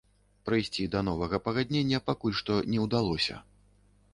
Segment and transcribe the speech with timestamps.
[0.47, 3.35] Прыйсці да новага пагаднення пакуль што не ўдалося.